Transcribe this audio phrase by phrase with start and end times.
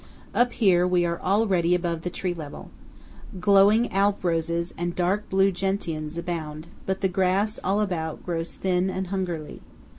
[0.33, 2.71] Up here we are already above the tree level.
[3.39, 8.89] Glowing Alp roses and dark blue gentians abound; but the grass all about grows thin
[8.89, 9.61] and hungerly.